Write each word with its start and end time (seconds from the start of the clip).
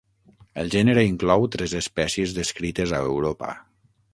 El 0.61 0.71
gènere 0.75 1.03
inclou 1.09 1.45
tres 1.55 1.75
espècies 1.81 2.35
descrites 2.39 2.95
a 2.97 3.03
Europa. 3.11 3.53